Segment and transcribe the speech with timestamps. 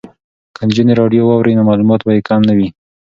[0.55, 2.67] که نجونې راډیو واوري نو معلومات به یې کم نه وي.